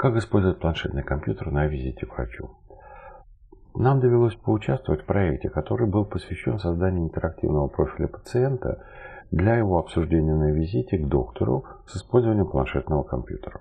[0.00, 2.48] Как использовать планшетный компьютер на визите к врачу?
[3.74, 8.82] Нам довелось поучаствовать в проекте, который был посвящен созданию интерактивного профиля пациента
[9.30, 13.60] для его обсуждения на визите к доктору с использованием планшетного компьютера.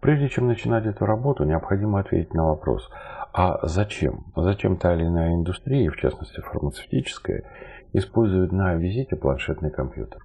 [0.00, 2.88] Прежде чем начинать эту работу, необходимо ответить на вопрос,
[3.32, 4.26] а зачем?
[4.36, 7.42] Зачем та или иная индустрия, в частности фармацевтическая,
[7.92, 10.22] использует на визите планшетный компьютер?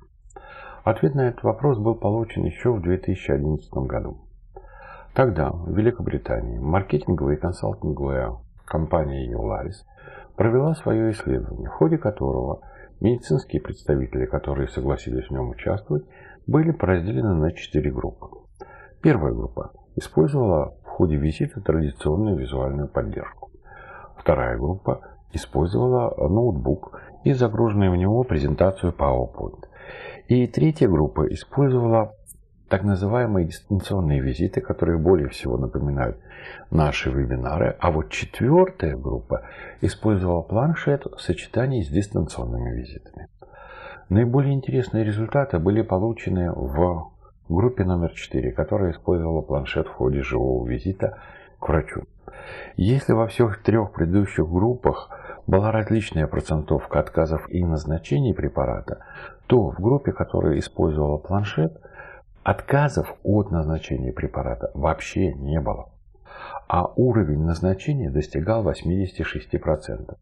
[0.83, 4.19] Ответ на этот вопрос был получен еще в 2011 году.
[5.15, 8.35] Тогда в Великобритании маркетинговая и консалтинговая
[8.65, 9.85] компания Eularis
[10.35, 12.59] провела свое исследование, в ходе которого
[12.99, 16.03] медицинские представители, которые согласились в нем участвовать,
[16.47, 18.27] были поразделены на четыре группы.
[19.01, 23.51] Первая группа использовала в ходе визита традиционную визуальную поддержку.
[24.17, 24.99] Вторая группа
[25.31, 29.63] использовала ноутбук и загруженную в него презентацию PowerPoint.
[30.27, 32.15] И третья группа использовала
[32.75, 36.17] так называемые дистанционные визиты, которые более всего напоминают
[36.71, 37.77] наши вебинары.
[37.79, 39.43] А вот четвертая группа
[39.79, 43.29] использовала планшет в сочетании с дистанционными визитами.
[44.09, 47.13] Наиболее интересные результаты были получены в
[47.47, 51.17] группе номер 4, которая использовала планшет в ходе живого визита
[51.61, 52.03] к врачу.
[52.75, 55.11] Если во всех трех предыдущих группах
[55.47, 59.05] была различная процентовка отказов и назначений препарата,
[59.47, 61.79] то в группе, которая использовала планшет,
[62.45, 65.89] отказов от назначения препарата вообще не было.
[66.67, 70.15] А уровень назначения достигал 86%,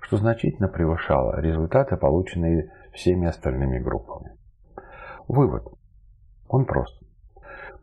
[0.00, 4.32] что значительно превышало результаты, полученные всеми остальными группами.
[5.28, 5.68] Вывод.
[6.48, 7.00] Он прост.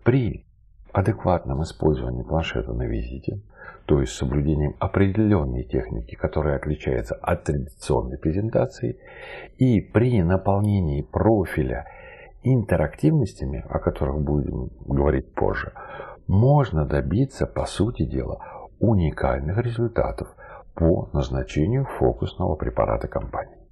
[0.03, 0.45] При
[0.91, 3.39] адекватном использовании планшета на визите,
[3.85, 8.99] то есть соблюдением определенной техники, которая отличается от традиционной презентации,
[9.57, 11.85] и при наполнении профиля
[12.45, 15.73] интерактивностями, о которых будем говорить позже,
[16.27, 18.39] можно добиться, по сути дела,
[18.79, 20.27] уникальных результатов
[20.75, 23.57] по назначению фокусного препарата компании.